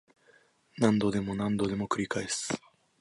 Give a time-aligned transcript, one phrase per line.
[0.79, 2.59] 何度でも何度でも繰り返す